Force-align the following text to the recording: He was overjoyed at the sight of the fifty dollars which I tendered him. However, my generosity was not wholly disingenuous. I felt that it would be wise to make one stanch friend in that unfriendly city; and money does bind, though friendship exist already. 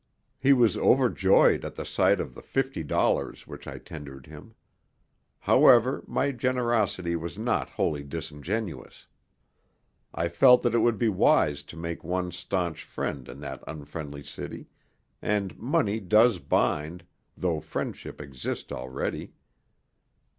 He 0.39 0.51
was 0.51 0.77
overjoyed 0.77 1.63
at 1.63 1.75
the 1.75 1.85
sight 1.85 2.19
of 2.19 2.33
the 2.33 2.41
fifty 2.41 2.81
dollars 2.81 3.45
which 3.45 3.67
I 3.67 3.77
tendered 3.77 4.25
him. 4.25 4.55
However, 5.41 6.03
my 6.07 6.31
generosity 6.31 7.15
was 7.15 7.37
not 7.37 7.69
wholly 7.69 8.01
disingenuous. 8.03 9.05
I 10.11 10.27
felt 10.27 10.63
that 10.63 10.73
it 10.73 10.79
would 10.79 10.97
be 10.97 11.07
wise 11.07 11.61
to 11.61 11.77
make 11.77 12.03
one 12.03 12.31
stanch 12.31 12.83
friend 12.83 13.29
in 13.29 13.41
that 13.41 13.63
unfriendly 13.67 14.23
city; 14.23 14.65
and 15.21 15.55
money 15.59 15.99
does 15.99 16.39
bind, 16.39 17.05
though 17.37 17.59
friendship 17.59 18.19
exist 18.19 18.71
already. 18.73 19.33